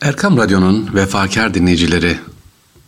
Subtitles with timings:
[0.00, 2.18] Erkam Radyo'nun vefakar dinleyicileri,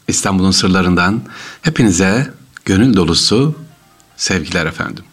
[0.08, 1.22] İstanbul'un sırlarından
[1.62, 3.54] hepinize gönül dolusu
[4.16, 5.04] sevgiler efendim.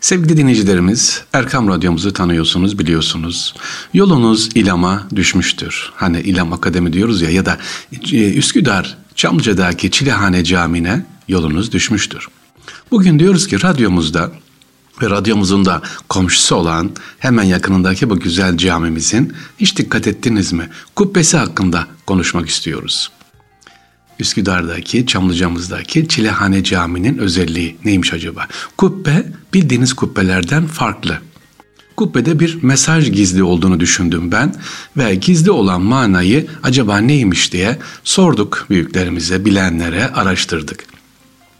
[0.00, 3.54] Sevgili dinleyicilerimiz, Erkam Radyomuzu tanıyorsunuz, biliyorsunuz.
[3.94, 5.92] Yolunuz İlam'a düşmüştür.
[5.96, 7.58] Hani İlam Akademi diyoruz ya ya da
[8.12, 12.28] e, Üsküdar Çamlıca'daki Çilehane Camii'ne yolunuz düşmüştür.
[12.90, 14.32] Bugün diyoruz ki radyomuzda
[15.02, 20.68] ve radyomuzun da komşusu olan hemen yakınındaki bu güzel camimizin hiç dikkat ettiniz mi?
[20.96, 23.10] Kubbesi hakkında konuşmak istiyoruz.
[24.18, 28.46] Üsküdar'daki, Çamlıca'mızdaki Çilehane Camii'nin özelliği neymiş acaba?
[28.76, 31.18] Kubbe bildiğiniz kubbelerden farklı.
[31.96, 34.54] Kubbede bir mesaj gizli olduğunu düşündüm ben
[34.96, 40.84] ve gizli olan manayı acaba neymiş diye sorduk büyüklerimize, bilenlere, araştırdık.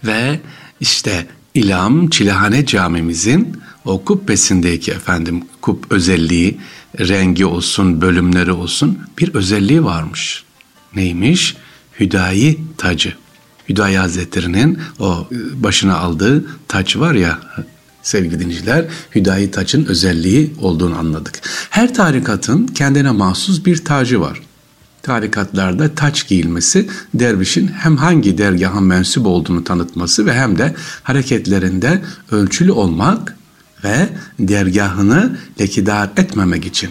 [0.05, 0.41] Ve
[0.81, 6.59] işte İlham Çilehane Camimizin o kubbesindeki efendim kub özelliği,
[6.99, 10.45] rengi olsun, bölümleri olsun bir özelliği varmış.
[10.97, 11.57] Neymiş?
[12.01, 13.15] Hüdayi tacı.
[13.69, 17.39] Hüdayi Hazretleri'nin o e, başına aldığı taç var ya
[18.03, 18.85] sevgili dinleyiciler
[19.15, 21.41] Hüdayi taçın özelliği olduğunu anladık.
[21.71, 24.41] Her tarikatın kendine mahsus bir tacı var
[25.05, 32.73] tarikatlarda taç giyilmesi dervişin hem hangi dergaha mensup olduğunu tanıtması ve hem de hareketlerinde ölçülü
[32.73, 33.37] olmak
[33.85, 36.91] ve dergahını lekidar etmemek için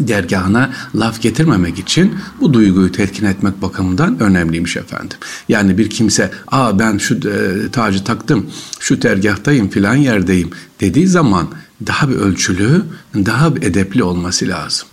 [0.00, 5.18] dergahına laf getirmemek için bu duyguyu tetkin etmek bakımından önemliymiş efendim.
[5.48, 11.48] Yani bir kimse aa ben şu e, tacı taktım, şu dergahtayım filan yerdeyim dediği zaman
[11.86, 12.82] daha bir ölçülü,
[13.14, 14.88] daha bir edepli olması lazım.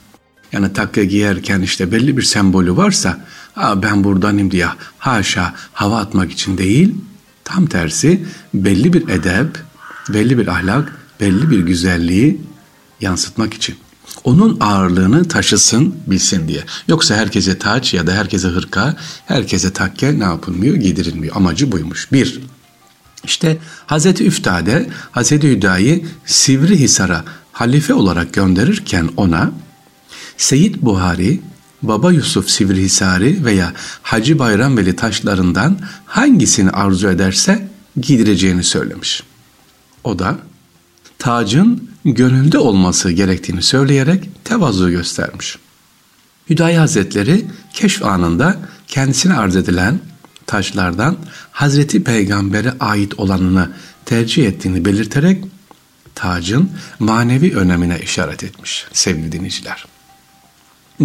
[0.52, 6.32] Yani takya giyerken işte belli bir sembolü varsa Aa, ben buradanım diye haşa hava atmak
[6.32, 6.96] için değil
[7.44, 9.58] tam tersi belli bir edep,
[10.10, 12.42] belli bir ahlak, belli bir güzelliği
[13.02, 13.76] yansıtmak için.
[14.24, 16.64] Onun ağırlığını taşısın, bilsin diye.
[16.88, 20.76] Yoksa herkese taç ya da herkese hırka, herkese takke ne yapılmıyor?
[20.76, 21.36] Giydirilmiyor.
[21.36, 22.12] Amacı buymuş.
[22.12, 22.42] Bir,
[23.24, 29.52] işte Hazreti Üftade, Hazreti Hüda'yı Sivrihisar'a halife olarak gönderirken ona
[30.40, 31.42] Seyit Buhari,
[31.82, 37.70] Baba Yusuf Sivrihisari veya Hacı Bayram Veli taşlarından hangisini arzu ederse
[38.02, 39.24] giydireceğini söylemiş.
[40.04, 40.38] O da
[41.18, 45.58] tacın gönülde olması gerektiğini söyleyerek tevazu göstermiş.
[46.50, 48.58] Hüdayi Hazretleri keşf anında
[48.88, 50.00] kendisine arz edilen
[50.46, 51.18] taşlardan
[51.52, 53.70] Hazreti Peygamber'e ait olanını
[54.06, 55.44] tercih ettiğini belirterek
[56.16, 59.86] tacın manevi önemine işaret etmiş sevgili dinleyiciler.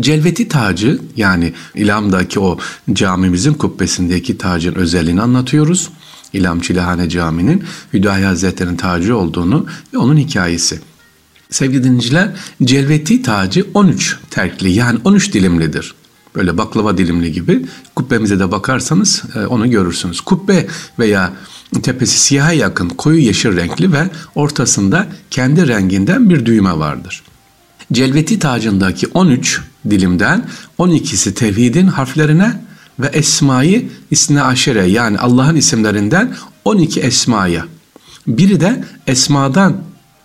[0.01, 2.59] Celveti tacı yani İlam'daki o
[2.93, 5.91] camimizin kubbesindeki tacın özelliğini anlatıyoruz.
[6.33, 10.81] İlam Çilehane Camii'nin Hüdayi Hazretleri'nin tacı olduğunu ve onun hikayesi.
[11.51, 12.31] Sevgili dinleyiciler,
[12.63, 15.95] celveti tacı 13 terkli yani 13 dilimlidir.
[16.35, 17.67] Böyle baklava dilimli gibi.
[17.97, 20.21] Kubbemize de bakarsanız e, onu görürsünüz.
[20.21, 20.67] Kubbe
[20.99, 21.33] veya
[21.83, 27.23] tepesi siyaha yakın koyu yeşil renkli ve ortasında kendi renginden bir düğme vardır.
[27.93, 30.45] Celveti tacındaki 13 dilimden
[30.79, 32.61] 12'si tevhidin harflerine
[32.99, 36.35] ve esmayı isne aşere yani Allah'ın isimlerinden
[36.65, 37.67] 12 esmaya.
[38.27, 39.77] Biri de esmadan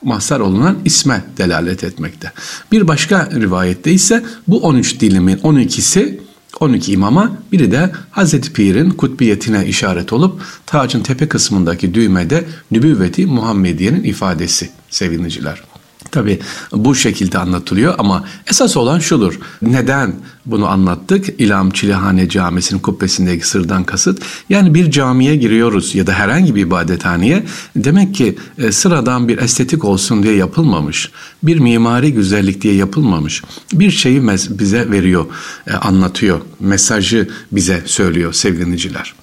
[0.03, 2.31] mahsar olunan isme delalet etmekte.
[2.71, 6.19] Bir başka rivayette ise bu 13 dilimin 12'si
[6.59, 14.03] 12 imama biri de Hazreti Pir'in kutbiyetine işaret olup tacın tepe kısmındaki düğmede nübüvveti Muhammediye'nin
[14.03, 15.68] ifadesi seviniciler.
[16.11, 16.39] Tabi
[16.71, 19.39] bu şekilde anlatılıyor ama esas olan şudur.
[19.61, 20.15] Neden
[20.45, 21.41] bunu anlattık?
[21.41, 24.21] İlham Çilehane Camisi'nin kubbesindeki sırdan kasıt.
[24.49, 27.43] Yani bir camiye giriyoruz ya da herhangi bir ibadethaneye
[27.75, 31.11] demek ki e, sıradan bir estetik olsun diye yapılmamış.
[31.43, 33.43] Bir mimari güzellik diye yapılmamış.
[33.73, 35.25] Bir şeyi bize veriyor,
[35.67, 36.41] e, anlatıyor.
[36.59, 39.13] Mesajı bize söylüyor sevgiliciler.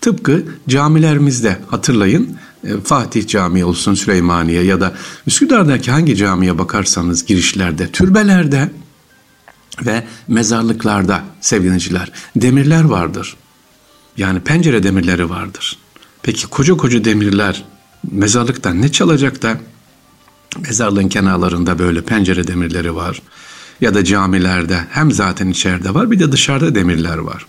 [0.00, 2.36] Tıpkı camilerimizde hatırlayın
[2.84, 4.94] Fatih Camii olsun Süleymaniye ya da
[5.26, 8.70] Üsküdar'daki hangi camiye bakarsanız girişlerde, türbelerde
[9.86, 13.36] ve mezarlıklarda sevgiliciler demirler vardır.
[14.16, 15.78] Yani pencere demirleri vardır.
[16.22, 17.64] Peki koca koca demirler
[18.10, 19.60] mezarlıktan ne çalacak da
[20.58, 23.22] mezarlığın kenarlarında böyle pencere demirleri var.
[23.80, 27.46] Ya da camilerde hem zaten içeride var bir de dışarıda demirler var.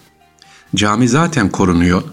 [0.76, 2.04] Cami zaten korunuyor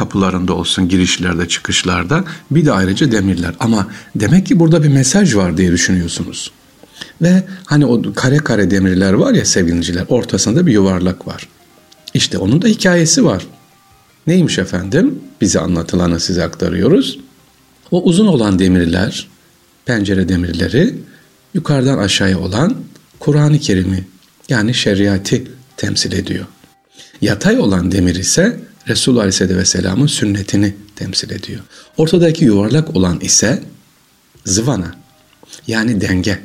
[0.00, 3.54] kapılarında olsun, girişlerde, çıkışlarda bir de ayrıca demirler.
[3.60, 6.50] Ama demek ki burada bir mesaj var diye düşünüyorsunuz.
[7.22, 11.48] Ve hani o kare kare demirler var ya sevgiliciler, ortasında bir yuvarlak var.
[12.14, 13.46] İşte onun da hikayesi var.
[14.26, 15.18] Neymiş efendim?
[15.40, 17.18] Bize anlatılanı size aktarıyoruz.
[17.90, 19.28] O uzun olan demirler,
[19.84, 20.94] pencere demirleri
[21.54, 22.74] yukarıdan aşağıya olan
[23.18, 24.04] Kur'an-ı Kerim'i
[24.48, 25.42] yani şeriatı
[25.76, 26.46] temsil ediyor.
[27.20, 31.60] Yatay olan demir ise Resulullah Aleyhisselatü Vesselam'ın sünnetini temsil ediyor.
[31.96, 33.62] Ortadaki yuvarlak olan ise
[34.44, 34.94] zıvana
[35.66, 36.38] yani denge.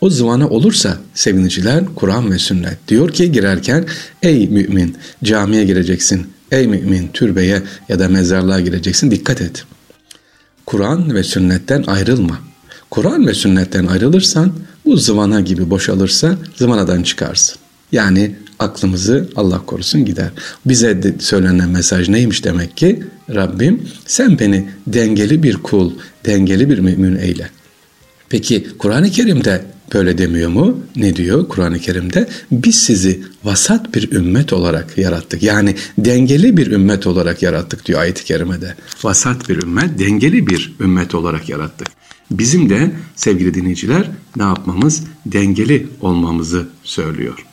[0.00, 2.88] O zıvana olursa seviniciler Kur'an ve sünnet.
[2.88, 3.86] Diyor ki girerken
[4.22, 6.26] ey mümin camiye gireceksin.
[6.52, 9.64] Ey mümin türbeye ya da mezarlığa gireceksin dikkat et.
[10.66, 12.38] Kur'an ve sünnetten ayrılma.
[12.90, 14.52] Kur'an ve sünnetten ayrılırsan
[14.84, 17.56] bu zıvana gibi boşalırsa zıvanadan çıkarsın.
[17.92, 20.30] Yani aklımızı Allah korusun gider.
[20.66, 23.02] Bize de söylenen mesaj neymiş demek ki?
[23.34, 25.92] Rabbim sen beni dengeli bir kul,
[26.26, 27.50] dengeli bir mümin eyle.
[28.28, 29.64] Peki Kur'an-ı Kerim'de
[29.94, 30.80] böyle demiyor mu?
[30.96, 32.28] Ne diyor Kur'an-ı Kerim'de?
[32.52, 35.42] Biz sizi vasat bir ümmet olarak yarattık.
[35.42, 38.74] Yani dengeli bir ümmet olarak yarattık diyor ayet-i kerimede.
[39.02, 41.88] Vasat bir ümmet, dengeli bir ümmet olarak yarattık.
[42.30, 45.02] Bizim de sevgili dinleyiciler ne yapmamız?
[45.26, 47.49] Dengeli olmamızı söylüyor.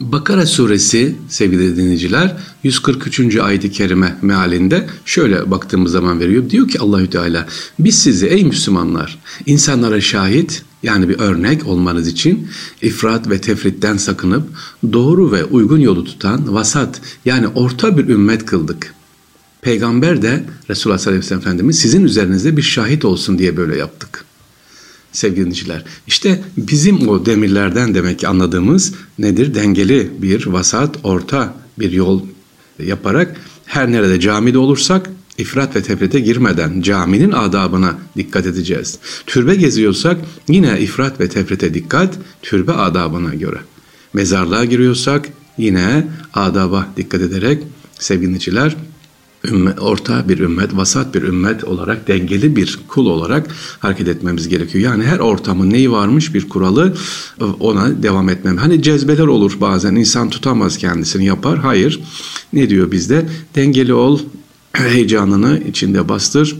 [0.00, 3.36] Bakara suresi sevgili dinleyiciler 143.
[3.36, 6.50] ayet-i kerime mealinde şöyle baktığımız zaman veriyor.
[6.50, 7.46] Diyor ki Allahü Teala
[7.78, 12.48] biz sizi ey Müslümanlar insanlara şahit yani bir örnek olmanız için
[12.82, 14.48] ifrat ve tefritten sakınıp
[14.92, 18.94] doğru ve uygun yolu tutan vasat yani orta bir ümmet kıldık.
[19.62, 23.76] Peygamber de Resulullah sallallahu aleyhi ve sellem Efendimiz sizin üzerinizde bir şahit olsun diye böyle
[23.76, 24.27] yaptık
[25.12, 25.84] sevgili dinleyiciler.
[26.06, 29.54] İşte bizim o demirlerden demek ki anladığımız nedir?
[29.54, 32.22] Dengeli bir vasat, orta bir yol
[32.78, 38.98] yaparak her nerede camide olursak ifrat ve tefrite girmeden caminin adabına dikkat edeceğiz.
[39.26, 40.16] Türbe geziyorsak
[40.48, 43.58] yine ifrat ve tefrite dikkat, türbe adabına göre.
[44.12, 45.28] Mezarlığa giriyorsak
[45.58, 47.62] yine adaba dikkat ederek
[47.98, 48.76] sevgiliciler
[49.44, 53.46] ümmet, orta bir ümmet, vasat bir ümmet olarak, dengeli bir kul olarak
[53.78, 54.84] hareket etmemiz gerekiyor.
[54.84, 56.94] Yani her ortamın neyi varmış bir kuralı
[57.60, 58.56] ona devam etmem.
[58.56, 61.58] Hani cezbeler olur bazen insan tutamaz kendisini yapar.
[61.58, 62.00] Hayır.
[62.52, 63.28] Ne diyor bizde?
[63.54, 64.18] Dengeli ol,
[64.72, 66.56] heyecanını içinde bastır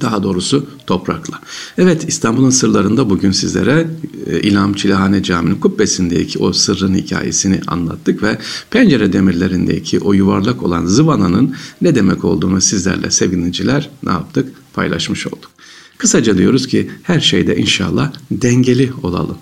[0.00, 1.40] daha doğrusu toprakla.
[1.78, 3.86] Evet İstanbul'un sırlarında bugün sizlere
[4.26, 8.38] e, İlham Çilehane Camii'nin kubbesindeki o sırrın hikayesini anlattık ve
[8.70, 14.52] pencere demirlerindeki o yuvarlak olan zıvananın ne demek olduğunu sizlerle sevgiliciler ne yaptık?
[14.74, 15.50] Paylaşmış olduk.
[15.98, 19.38] Kısaca diyoruz ki her şeyde inşallah dengeli olalım.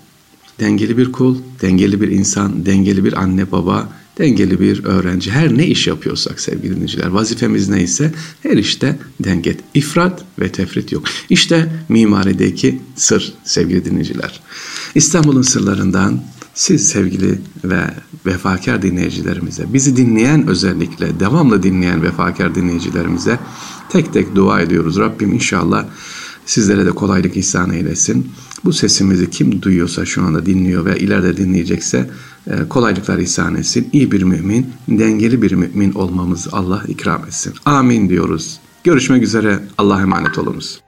[0.59, 3.89] Dengeli bir kul, dengeli bir insan, dengeli bir anne baba,
[4.21, 5.31] dengeli bir öğrenci.
[5.31, 8.13] Her ne iş yapıyorsak sevgili dinleyiciler, vazifemiz neyse
[8.43, 11.03] her işte denget, ifrat ve tefrit yok.
[11.29, 14.39] İşte mimarideki sır sevgili dinleyiciler.
[14.95, 16.21] İstanbul'un sırlarından
[16.53, 17.81] siz sevgili ve
[18.25, 23.39] vefakar dinleyicilerimize, bizi dinleyen özellikle devamlı dinleyen vefakar dinleyicilerimize
[23.89, 24.97] tek tek dua ediyoruz.
[24.97, 25.85] Rabbim inşallah
[26.45, 28.31] sizlere de kolaylık ihsan eylesin.
[28.65, 32.09] Bu sesimizi kim duyuyorsa şu anda dinliyor ve ileride dinleyecekse
[32.47, 33.89] e, kolaylıklar ihsan etsin.
[33.93, 37.53] İyi bir mümin, dengeli bir mümin olmamız Allah ikram etsin.
[37.65, 38.59] Amin diyoruz.
[38.83, 39.59] Görüşmek üzere.
[39.77, 40.81] Allah'a emanet olunuz.